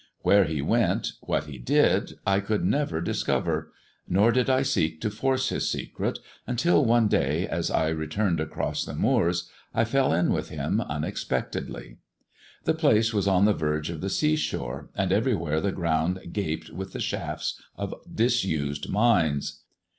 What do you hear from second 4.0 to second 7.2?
nor did I seek to force his secret, until one